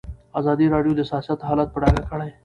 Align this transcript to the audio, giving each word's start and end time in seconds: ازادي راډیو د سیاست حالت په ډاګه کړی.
ازادي 0.39 0.65
راډیو 0.73 0.93
د 0.97 1.01
سیاست 1.09 1.39
حالت 1.47 1.67
په 1.71 1.79
ډاګه 1.81 2.03
کړی. 2.09 2.29